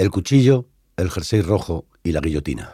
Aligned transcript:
El 0.00 0.10
cuchillo, 0.10 0.64
el 0.96 1.10
jersey 1.10 1.42
rojo 1.42 1.84
y 2.02 2.12
la 2.12 2.20
guillotina. 2.20 2.72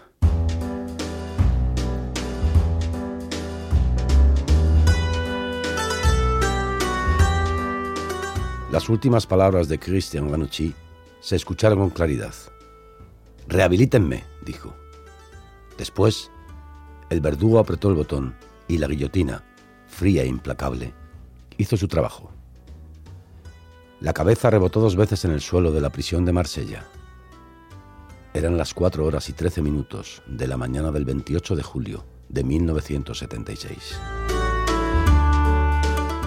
Las 8.70 8.88
últimas 8.88 9.26
palabras 9.26 9.66
de 9.66 9.76
Christian 9.80 10.30
Ganucci 10.30 10.72
se 11.18 11.34
escucharon 11.34 11.80
con 11.80 11.90
claridad. 11.90 12.32
Rehabilítenme, 13.48 14.22
dijo. 14.44 14.72
Después, 15.76 16.30
el 17.10 17.20
verdugo 17.20 17.58
apretó 17.58 17.88
el 17.88 17.96
botón 17.96 18.36
y 18.68 18.78
la 18.78 18.86
guillotina, 18.86 19.42
fría 19.88 20.22
e 20.22 20.28
implacable, 20.28 20.94
hizo 21.58 21.76
su 21.76 21.88
trabajo. 21.88 22.30
La 24.00 24.12
cabeza 24.12 24.48
rebotó 24.48 24.78
dos 24.78 24.94
veces 24.94 25.24
en 25.24 25.32
el 25.32 25.40
suelo 25.40 25.72
de 25.72 25.80
la 25.80 25.90
prisión 25.90 26.24
de 26.24 26.32
Marsella. 26.32 26.86
Eran 28.36 28.58
las 28.58 28.74
4 28.74 29.06
horas 29.06 29.30
y 29.30 29.32
13 29.32 29.62
minutos 29.62 30.22
de 30.26 30.46
la 30.46 30.58
mañana 30.58 30.92
del 30.92 31.06
28 31.06 31.56
de 31.56 31.62
julio 31.62 32.04
de 32.28 32.44
1976. 32.44 33.98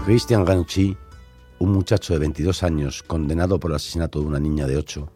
Christian 0.06 0.44
Ganucci, 0.44 0.98
un 1.60 1.72
muchacho 1.72 2.14
de 2.14 2.20
22 2.20 2.64
años 2.64 3.04
condenado 3.04 3.60
por 3.60 3.70
el 3.70 3.76
asesinato 3.76 4.22
de 4.22 4.26
una 4.26 4.40
niña 4.40 4.66
de 4.66 4.78
8, 4.78 5.08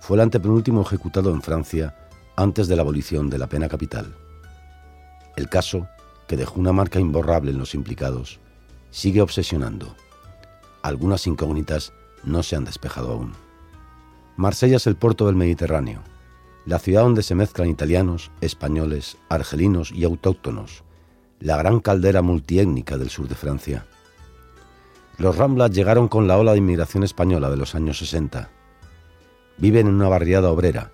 fue 0.00 0.18
el 0.18 0.20
antepenúltimo 0.20 0.82
ejecutado 0.82 1.30
en 1.30 1.40
Francia 1.40 1.96
antes 2.36 2.68
de 2.68 2.76
la 2.76 2.82
abolición 2.82 3.30
de 3.30 3.38
la 3.38 3.46
pena 3.46 3.70
capital. 3.70 4.14
El 5.34 5.48
caso, 5.48 5.88
que 6.28 6.36
dejó 6.36 6.60
una 6.60 6.74
marca 6.74 7.00
imborrable 7.00 7.52
en 7.52 7.58
los 7.58 7.74
implicados, 7.74 8.38
sigue 8.90 9.22
obsesionando. 9.22 9.96
Algunas 10.82 11.26
incógnitas 11.26 11.94
no 12.22 12.42
se 12.42 12.54
han 12.54 12.66
despejado 12.66 13.12
aún. 13.12 13.32
Marsella 14.36 14.76
es 14.76 14.86
el 14.86 14.96
puerto 14.96 15.26
del 15.26 15.36
Mediterráneo, 15.36 16.02
la 16.64 16.78
ciudad 16.78 17.02
donde 17.02 17.22
se 17.22 17.34
mezclan 17.34 17.68
italianos, 17.68 18.30
españoles, 18.40 19.16
argelinos 19.28 19.92
y 19.92 20.04
autóctonos, 20.04 20.84
la 21.40 21.56
gran 21.56 21.80
caldera 21.80 22.22
multiétnica 22.22 22.98
del 22.98 23.10
sur 23.10 23.28
de 23.28 23.34
Francia. 23.34 23.86
Los 25.18 25.36
Ramblas 25.36 25.70
llegaron 25.70 26.08
con 26.08 26.26
la 26.28 26.38
ola 26.38 26.52
de 26.52 26.58
inmigración 26.58 27.02
española 27.02 27.50
de 27.50 27.56
los 27.56 27.74
años 27.74 27.98
60. 27.98 28.48
Viven 29.58 29.86
en 29.88 29.94
una 29.94 30.08
barriada 30.08 30.50
obrera, 30.50 30.92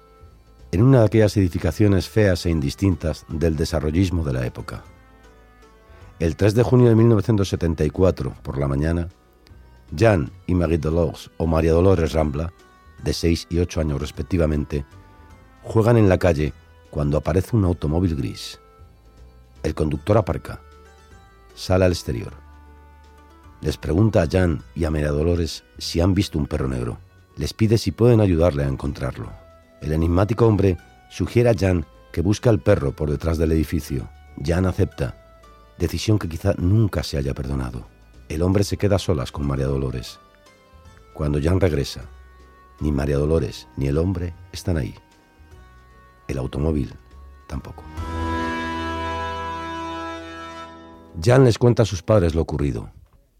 en 0.72 0.82
una 0.82 1.00
de 1.00 1.06
aquellas 1.06 1.36
edificaciones 1.36 2.08
feas 2.08 2.44
e 2.46 2.50
indistintas 2.50 3.24
del 3.28 3.56
desarrollismo 3.56 4.24
de 4.24 4.32
la 4.32 4.46
época. 4.46 4.84
El 6.18 6.34
3 6.34 6.54
de 6.54 6.62
junio 6.62 6.88
de 6.88 6.96
1974, 6.96 8.34
por 8.42 8.58
la 8.58 8.68
mañana, 8.68 9.08
Jean 9.92 10.30
y 10.46 10.54
Marie 10.54 10.78
Dolores 10.78 11.30
o 11.36 11.46
María 11.46 11.72
Dolores 11.72 12.12
Rambla 12.12 12.52
de 13.02 13.12
6 13.12 13.46
y 13.50 13.58
8 13.60 13.80
años 13.80 14.00
respectivamente, 14.00 14.84
juegan 15.62 15.96
en 15.96 16.08
la 16.08 16.18
calle 16.18 16.52
cuando 16.90 17.18
aparece 17.18 17.56
un 17.56 17.64
automóvil 17.64 18.16
gris. 18.16 18.58
El 19.62 19.74
conductor 19.74 20.16
aparca, 20.16 20.60
sale 21.54 21.84
al 21.84 21.92
exterior. 21.92 22.32
Les 23.60 23.76
pregunta 23.76 24.22
a 24.22 24.28
Jan 24.30 24.62
y 24.74 24.84
a 24.84 24.90
María 24.90 25.10
Dolores 25.10 25.64
si 25.78 26.00
han 26.00 26.14
visto 26.14 26.38
un 26.38 26.46
perro 26.46 26.68
negro. 26.68 26.98
Les 27.36 27.52
pide 27.52 27.76
si 27.76 27.90
pueden 27.90 28.20
ayudarle 28.20 28.64
a 28.64 28.68
encontrarlo. 28.68 29.32
El 29.80 29.92
enigmático 29.92 30.46
hombre 30.46 30.76
sugiere 31.10 31.50
a 31.50 31.54
Jan 31.58 31.84
que 32.12 32.20
busque 32.20 32.48
al 32.48 32.60
perro 32.60 32.92
por 32.92 33.10
detrás 33.10 33.36
del 33.36 33.52
edificio. 33.52 34.08
Jan 34.44 34.66
acepta, 34.66 35.16
decisión 35.78 36.18
que 36.18 36.28
quizá 36.28 36.54
nunca 36.56 37.02
se 37.02 37.18
haya 37.18 37.34
perdonado. 37.34 37.86
El 38.28 38.42
hombre 38.42 38.62
se 38.62 38.76
queda 38.76 38.96
a 38.96 39.00
solas 39.00 39.32
con 39.32 39.46
María 39.46 39.66
Dolores. 39.66 40.20
Cuando 41.14 41.40
Jan 41.42 41.60
regresa, 41.60 42.02
ni 42.80 42.92
María 42.92 43.18
Dolores 43.18 43.66
ni 43.76 43.88
el 43.88 43.98
hombre 43.98 44.34
están 44.52 44.76
ahí. 44.76 44.94
El 46.28 46.38
automóvil 46.38 46.94
tampoco. 47.46 47.82
Jan 51.20 51.44
les 51.44 51.58
cuenta 51.58 51.82
a 51.82 51.86
sus 51.86 52.02
padres 52.02 52.34
lo 52.34 52.42
ocurrido. 52.42 52.90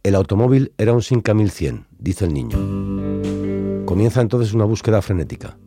El 0.03 0.15
automóvil 0.15 0.73
era 0.79 0.93
un 0.93 1.03
Sinca 1.03 1.35
1100, 1.35 1.87
dice 1.99 2.25
el 2.25 2.35
niño. 2.35 3.85
Comienza 3.85 4.21
entonces 4.21 4.55
una 4.55 4.65
búsqueda 4.65 5.03
frenética. 5.03 5.59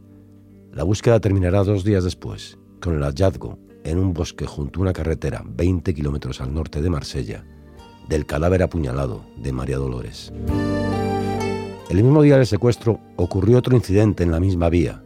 La 0.74 0.84
búsqueda 0.84 1.20
terminará 1.20 1.64
dos 1.64 1.84
días 1.84 2.04
después, 2.04 2.58
con 2.82 2.96
el 2.96 3.04
hallazgo, 3.04 3.60
en 3.84 4.00
un 4.00 4.14
bosque 4.14 4.46
junto 4.46 4.80
a 4.80 4.84
una 4.84 4.94
carretera 4.94 5.44
20 5.46 5.94
kilómetros 5.94 6.42
al 6.42 6.54
norte 6.54 6.82
de 6.82 6.90
Marsella, 6.90 7.46
del 8.10 8.26
cadáver 8.26 8.64
apuñalado 8.64 9.24
de 9.38 9.52
María 9.52 9.78
Dolores. 9.78 10.34
El 11.90 12.04
mismo 12.04 12.22
día 12.22 12.38
del 12.38 12.48
secuestro 12.48 13.00
ocurrió 13.18 13.58
otro 13.58 13.76
incidente 13.76 14.24
en 14.24 14.32
la 14.32 14.40
misma 14.40 14.70
vía, 14.70 15.04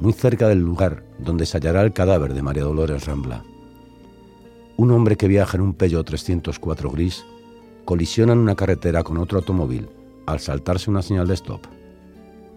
muy 0.00 0.12
cerca 0.12 0.48
del 0.48 0.60
lugar 0.60 1.04
donde 1.18 1.44
se 1.46 1.58
hallará 1.58 1.82
el 1.82 1.92
cadáver 1.92 2.32
de 2.32 2.42
María 2.42 2.64
Dolores 2.64 3.04
Rambla. 3.04 3.44
Un 4.76 4.90
hombre 4.92 5.16
que 5.16 5.28
viaja 5.28 5.56
en 5.56 5.62
un 5.62 5.74
Peugeot 5.74 6.06
304 6.06 6.90
gris 6.90 7.24
colisiona 7.84 8.32
en 8.32 8.38
una 8.38 8.56
carretera 8.56 9.02
con 9.02 9.18
otro 9.18 9.38
automóvil 9.38 9.88
al 10.26 10.40
saltarse 10.40 10.90
una 10.90 11.02
señal 11.02 11.28
de 11.28 11.34
stop. 11.34 11.66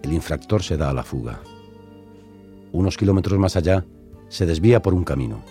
El 0.04 0.14
infractor 0.14 0.64
se 0.64 0.78
da 0.78 0.90
a 0.90 0.94
la 0.94 1.04
fuga. 1.04 1.42
Unos 2.72 2.98
kilómetros 2.98 3.38
más 3.38 3.56
allá, 3.56 3.86
se 4.30 4.46
desvía 4.46 4.82
por 4.82 4.94
un 4.94 5.04
camino. 5.04 5.42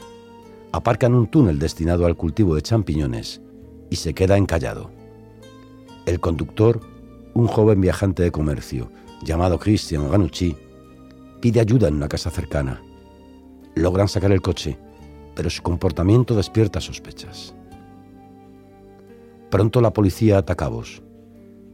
Aparca 0.73 1.09
un 1.09 1.27
túnel 1.27 1.59
destinado 1.59 2.07
al 2.07 2.17
cultivo 2.17 2.55
de 2.55 2.63
champiñones 2.63 3.43
y 3.91 3.97
se 3.97 4.15
queda 4.15 4.39
encallado. 4.39 4.91
El 6.07 6.21
conductor 6.21 6.81
un 7.35 7.47
joven 7.47 7.81
viajante 7.81 8.23
de 8.23 8.31
comercio 8.31 8.91
llamado 9.23 9.59
Christian 9.59 10.11
Ganucci 10.11 10.57
pide 11.43 11.59
ayuda 11.59 11.89
en 11.89 11.97
una 11.97 12.09
casa 12.09 12.31
cercana. 12.31 12.81
Logran 13.75 14.07
sacar 14.07 14.31
el 14.31 14.41
coche, 14.41 14.79
pero 15.35 15.51
su 15.51 15.61
comportamiento 15.61 16.37
despierta 16.37 16.81
sospechas. 16.81 17.53
Pronto 19.51 19.81
la 19.81 19.93
policía 19.93 20.39
ataca 20.39 20.67
a 20.67 20.69
vos. 20.69 21.03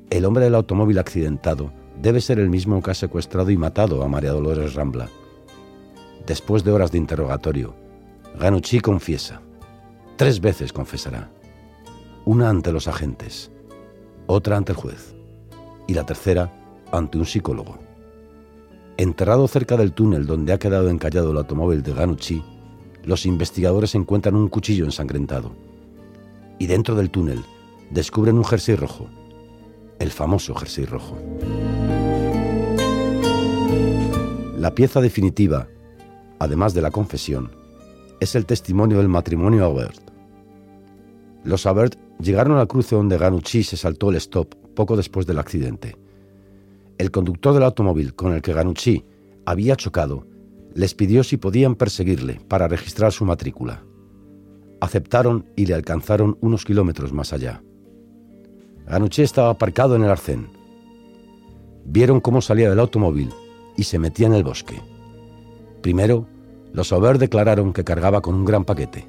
El 0.09 0.25
hombre 0.25 0.45
del 0.45 0.55
automóvil 0.55 0.99
accidentado 0.99 1.71
debe 2.01 2.23
ser 2.23 2.39
el 2.39 2.49
mismo 2.49 2.83
que 2.83 2.93
ha 2.93 2.95
secuestrado 2.95 3.51
y 3.51 3.59
matado 3.59 4.03
a 4.03 4.09
María 4.09 4.33
Dolores 4.33 4.75
Rambla. 4.75 5.11
Después 6.27 6.65
de 6.65 6.73
horas 6.73 6.91
de 6.91 6.99
interrogatorio, 6.99 7.75
Ganucci 8.41 8.81
confiesa. 8.81 9.43
Tres 10.17 10.41
veces 10.41 10.73
confesará. 10.73 11.31
Una 12.25 12.49
ante 12.49 12.73
los 12.73 12.89
agentes, 12.89 13.53
otra 14.27 14.57
ante 14.57 14.73
el 14.73 14.79
juez 14.79 15.15
y 15.87 15.93
la 15.93 16.07
tercera 16.07 16.55
ante 16.91 17.19
un 17.19 17.27
psicólogo. 17.27 17.88
Enterrado 19.01 19.47
cerca 19.47 19.77
del 19.77 19.93
túnel 19.93 20.27
donde 20.27 20.53
ha 20.53 20.59
quedado 20.59 20.89
encallado 20.89 21.31
el 21.31 21.37
automóvil 21.37 21.85
de 21.85 21.95
Ganucci, 21.95 22.43
los 23.05 23.27
investigadores 23.27 23.95
encuentran 23.95 24.35
un 24.35 24.49
cuchillo 24.49 24.85
ensangrentado. 24.85 25.53
Y 26.59 26.67
dentro 26.67 26.97
del 26.97 27.09
túnel 27.09 27.45
descubren 27.91 28.37
un 28.37 28.45
jersey 28.45 28.75
rojo, 28.75 29.09
el 30.01 30.11
famoso 30.11 30.53
jersey 30.57 30.85
rojo. 30.85 31.17
La 34.57 34.75
pieza 34.75 35.01
definitiva, 35.01 35.69
además 36.41 36.75
de 36.75 36.83
la 36.83 36.91
confesión, 36.91 37.53
es 38.19 38.35
el 38.35 38.47
testimonio 38.47 38.99
del 38.99 39.07
matrimonio 39.07 39.65
Aubert. 39.65 40.11
Los 41.45 41.67
Aubert 41.67 41.95
llegaron 42.19 42.59
al 42.59 42.67
cruce 42.67 42.97
donde 42.97 43.17
Ganucci 43.17 43.63
se 43.63 43.77
saltó 43.77 44.11
el 44.11 44.17
stop 44.17 44.57
poco 44.75 44.97
después 44.97 45.25
del 45.25 45.39
accidente. 45.39 46.08
El 46.99 47.11
conductor 47.11 47.55
del 47.55 47.63
automóvil 47.63 48.15
con 48.15 48.33
el 48.33 48.43
que 48.43 48.53
Ganucci 48.53 49.05
había 49.47 49.77
chocado 49.77 50.27
les 50.75 50.95
pidió 50.95 51.25
si 51.25 51.37
podían 51.37 51.77
perseguirle 51.77 52.41
para 52.49 52.69
registrar 52.69 53.13
su 53.13 53.25
matrícula. 53.25 53.85
Aceptaron 54.81 55.47
y 55.57 55.67
le 55.67 55.75
alcanzaron 55.75 56.37
unos 56.41 56.65
kilómetros 56.65 57.13
más 57.13 57.33
allá. 57.33 57.63
Ganucci 58.87 59.23
estaba 59.23 59.51
aparcado 59.51 59.97
en 59.97 60.05
el 60.05 60.11
arcén. 60.11 60.49
Vieron 61.85 62.21
cómo 62.21 62.41
salía 62.41 62.69
del 62.69 62.81
automóvil 62.81 63.31
y 63.77 63.85
se 63.85 63.99
metía 63.99 64.27
en 64.27 64.35
el 64.35 64.45
bosque. 64.45 64.81
Primero, 65.83 66.27
los 66.73 66.93
Aubert 66.93 67.21
declararon 67.21 67.73
que 67.73 67.85
cargaba 67.85 68.21
con 68.21 68.35
un 68.35 68.45
gran 68.45 68.65
paquete. 68.65 69.07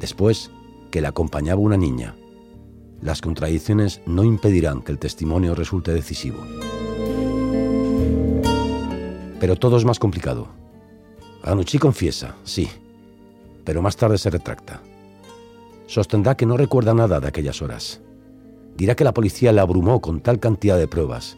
Después, 0.00 0.50
que 0.90 1.00
le 1.00 1.08
acompañaba 1.08 1.60
una 1.60 1.76
niña 1.76 2.16
las 3.02 3.20
contradicciones 3.20 4.00
no 4.06 4.22
impedirán 4.22 4.80
que 4.80 4.92
el 4.92 4.98
testimonio 4.98 5.56
resulte 5.56 5.92
decisivo. 5.92 6.38
Pero 9.42 9.56
todo 9.56 9.76
es 9.76 9.84
más 9.84 9.98
complicado. 9.98 10.46
Ganucci 11.42 11.80
confiesa, 11.80 12.36
sí, 12.44 12.68
pero 13.64 13.82
más 13.82 13.96
tarde 13.96 14.16
se 14.16 14.30
retracta. 14.30 14.80
Sostendrá 15.88 16.36
que 16.36 16.46
no 16.46 16.56
recuerda 16.56 16.94
nada 16.94 17.18
de 17.18 17.26
aquellas 17.26 17.60
horas. 17.60 18.00
Dirá 18.76 18.94
que 18.94 19.02
la 19.02 19.12
policía 19.12 19.50
le 19.50 19.60
abrumó 19.60 20.00
con 20.00 20.20
tal 20.20 20.38
cantidad 20.38 20.78
de 20.78 20.86
pruebas 20.86 21.36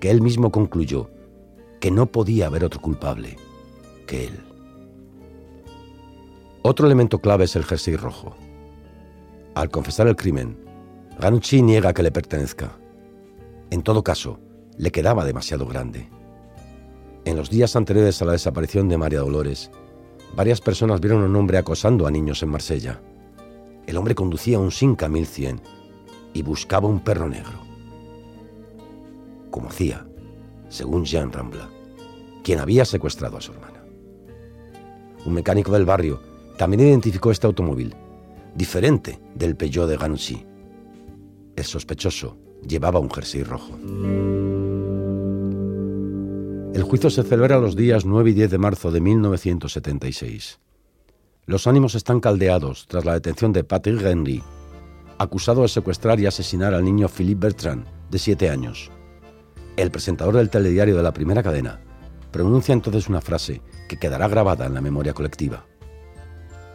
que 0.00 0.10
él 0.10 0.20
mismo 0.20 0.50
concluyó 0.50 1.12
que 1.80 1.92
no 1.92 2.06
podía 2.06 2.48
haber 2.48 2.64
otro 2.64 2.80
culpable 2.80 3.36
que 4.08 4.24
él. 4.24 4.40
Otro 6.62 6.88
elemento 6.88 7.20
clave 7.20 7.44
es 7.44 7.54
el 7.54 7.64
jersey 7.64 7.94
rojo. 7.94 8.34
Al 9.54 9.70
confesar 9.70 10.08
el 10.08 10.16
crimen, 10.16 10.58
Ganucci 11.20 11.62
niega 11.62 11.94
que 11.94 12.02
le 12.02 12.10
pertenezca. 12.10 12.76
En 13.70 13.84
todo 13.84 14.02
caso, 14.02 14.40
le 14.76 14.90
quedaba 14.90 15.24
demasiado 15.24 15.66
grande. 15.66 16.08
En 17.24 17.36
los 17.36 17.48
días 17.48 17.74
anteriores 17.74 18.20
a 18.20 18.26
la 18.26 18.32
desaparición 18.32 18.88
de 18.88 18.98
María 18.98 19.20
Dolores, 19.20 19.70
varias 20.36 20.60
personas 20.60 21.00
vieron 21.00 21.22
a 21.22 21.26
un 21.26 21.36
hombre 21.36 21.56
acosando 21.56 22.06
a 22.06 22.10
niños 22.10 22.42
en 22.42 22.50
Marsella. 22.50 23.00
El 23.86 23.96
hombre 23.96 24.14
conducía 24.14 24.58
un 24.58 24.70
Sinca 24.70 25.08
1100 25.08 25.62
y 26.34 26.42
buscaba 26.42 26.86
un 26.86 27.00
perro 27.00 27.28
negro. 27.28 27.60
Como 29.50 29.68
hacía, 29.68 30.06
según 30.68 31.06
Jean 31.06 31.32
Rambla, 31.32 31.70
quien 32.42 32.60
había 32.60 32.84
secuestrado 32.84 33.38
a 33.38 33.40
su 33.40 33.52
hermana. 33.52 33.82
Un 35.24 35.32
mecánico 35.32 35.72
del 35.72 35.86
barrio 35.86 36.20
también 36.58 36.80
identificó 36.80 37.30
este 37.30 37.46
automóvil, 37.46 37.94
diferente 38.54 39.18
del 39.34 39.56
Peugeot 39.56 39.88
de 39.88 39.96
Ganouchi. 39.96 40.44
El 41.56 41.64
sospechoso 41.64 42.36
llevaba 42.66 43.00
un 43.00 43.10
jersey 43.10 43.42
rojo. 43.42 43.78
El 46.74 46.82
juicio 46.82 47.08
se 47.08 47.22
celebra 47.22 47.60
los 47.60 47.76
días 47.76 48.04
9 48.04 48.30
y 48.30 48.32
10 48.32 48.50
de 48.50 48.58
marzo 48.58 48.90
de 48.90 49.00
1976. 49.00 50.58
Los 51.46 51.68
ánimos 51.68 51.94
están 51.94 52.18
caldeados 52.18 52.86
tras 52.88 53.04
la 53.04 53.12
detención 53.14 53.52
de 53.52 53.62
Patrick 53.62 54.02
Henry, 54.02 54.42
acusado 55.16 55.62
de 55.62 55.68
secuestrar 55.68 56.18
y 56.18 56.26
asesinar 56.26 56.74
al 56.74 56.84
niño 56.84 57.08
Philippe 57.08 57.46
Bertrand, 57.46 57.86
de 58.10 58.18
7 58.18 58.50
años. 58.50 58.90
El 59.76 59.92
presentador 59.92 60.34
del 60.34 60.50
telediario 60.50 60.96
de 60.96 61.04
la 61.04 61.14
primera 61.14 61.44
cadena 61.44 61.80
pronuncia 62.32 62.72
entonces 62.72 63.08
una 63.08 63.20
frase 63.20 63.62
que 63.88 63.96
quedará 63.96 64.26
grabada 64.26 64.66
en 64.66 64.74
la 64.74 64.80
memoria 64.80 65.14
colectiva. 65.14 65.66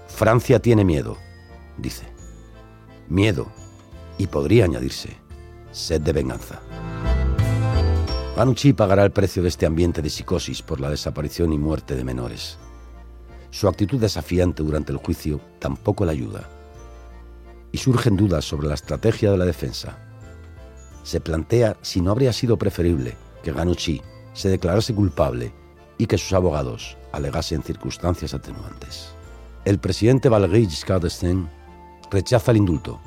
Francia 0.08 0.62
tiene 0.62 0.86
miedo, 0.86 1.18
dice. 1.78 2.06
Miedo, 3.10 3.48
y 4.18 4.28
podría 4.28 4.64
añadirse, 4.64 5.18
sed 5.74 6.00
de 6.00 6.14
venganza. 6.14 6.62
Panucci 8.40 8.72
pagará 8.72 9.04
el 9.04 9.12
precio 9.12 9.44
de 9.44 9.50
este 9.50 9.66
ambiente 9.66 10.02
de 10.02 10.10
psicosis 10.10 10.62
por 10.62 10.80
la 10.80 10.90
desaparición 10.90 11.52
y 11.52 11.58
muerte 11.58 11.98
de 11.98 12.06
menores. 12.06 12.58
Su 13.52 13.68
actitud 13.68 14.00
desafiante 14.00 14.64
durante 14.64 14.94
el 14.94 14.98
juicio 14.98 15.42
tampoco 15.60 16.06
le 16.06 16.14
ayuda. 16.14 16.50
Y 17.74 17.80
surgen 17.80 18.16
dudas 18.16 18.46
sobre 18.46 18.70
la 18.70 18.76
estrategia 18.76 19.30
de 19.30 19.38
la 19.38 19.44
defensa. 19.44 19.98
Se 21.04 21.20
plantea 21.20 21.76
si 21.82 22.00
no 22.00 22.12
habría 22.12 22.32
sido 22.32 22.56
preferible 22.56 23.18
que 23.44 23.52
Ganucci 23.52 24.02
se 24.32 24.48
declarase 24.48 24.96
culpable 24.96 25.52
y 25.98 26.06
que 26.06 26.18
sus 26.18 26.32
abogados 26.32 26.96
alegasen 27.12 27.62
circunstancias 27.62 28.34
atenuantes. 28.34 29.10
El 29.66 29.80
presidente 29.80 30.30
Valéry 30.30 30.66
Giscard 30.66 31.04
rechaza 32.10 32.52
el 32.52 32.58
indulto. 32.58 33.02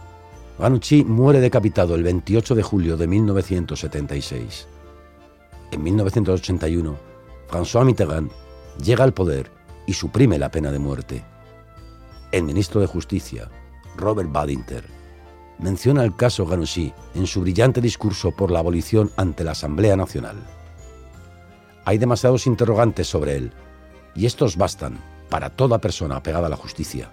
Ganucci 0.59 1.05
muere 1.05 1.41
decapitado 1.41 1.95
el 1.95 2.03
28 2.03 2.55
de 2.55 2.63
julio 2.63 2.99
de 2.99 3.07
1976 3.07 4.67
en 5.73 5.83
1981, 5.83 6.97
François 7.49 7.85
Mitterrand 7.85 8.31
llega 8.83 9.05
al 9.05 9.15
poder 9.15 9.51
y 9.87 9.95
suprime 9.95 10.39
la 10.39 10.51
pena 10.51 10.71
de 10.71 10.79
muerte. 10.79 11.25
El 12.31 12.45
ministro 12.45 12.81
de 12.81 12.87
Justicia, 12.87 13.51
Robert 13.97 14.31
Badinter, 14.31 14.85
menciona 15.59 16.05
el 16.05 16.15
caso 16.15 16.47
Ghanouchi 16.47 16.93
en 17.15 17.27
su 17.27 17.41
brillante 17.41 17.81
discurso 17.81 18.31
por 18.33 18.51
la 18.51 18.61
abolición 18.61 19.11
ante 19.17 19.45
la 19.45 19.53
Asamblea 19.53 19.97
Nacional. 19.97 20.37
Hay 21.85 21.99
demasiados 21.99 22.47
interrogantes 22.47 23.09
sobre 23.09 23.37
él, 23.37 23.53
y 24.15 24.27
estos 24.27 24.57
bastan 24.57 24.99
para 25.31 25.51
toda 25.51 25.79
persona 25.79 26.17
apegada 26.17 26.47
a 26.47 26.51
la 26.51 26.57
justicia, 26.57 27.11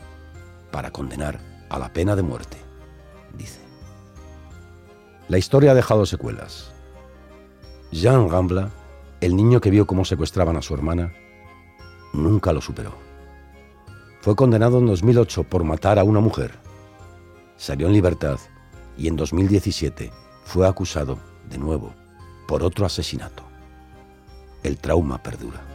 para 0.72 0.92
condenar 0.92 1.40
a 1.70 1.80
la 1.80 1.94
pena 1.94 2.16
de 2.16 2.24
muerte, 2.24 2.58
dice. 3.38 3.62
La 5.30 5.38
historia 5.38 5.72
ha 5.72 5.76
dejado 5.76 6.06
secuelas. 6.06 6.74
Jean 7.92 8.28
Gambla, 8.28 8.70
el 9.20 9.36
niño 9.36 9.60
que 9.60 9.72
vio 9.72 9.88
cómo 9.88 10.06
secuestraban 10.06 10.56
a 10.56 10.62
su 10.62 10.76
hermana, 10.76 11.12
nunca 12.14 12.54
lo 12.54 12.62
superó. 12.62 12.94
Fue 14.22 14.36
condenado 14.36 14.78
en 14.78 14.86
2008 14.86 15.44
por 15.46 15.64
matar 15.64 15.98
a 15.98 16.04
una 16.04 16.20
mujer. 16.20 16.52
Salió 17.58 17.88
en 17.88 17.94
libertad 17.94 18.38
y 18.96 19.08
en 19.08 19.16
2017 19.16 20.12
fue 20.44 20.68
acusado, 20.68 21.18
de 21.50 21.58
nuevo, 21.58 21.94
por 22.48 22.64
otro 22.64 22.86
asesinato. 22.86 23.44
El 24.62 24.78
trauma 24.78 25.24
perdura. 25.24 25.69